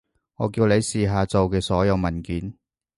[0.37, 2.51] 我叫你試下做嘅所有文件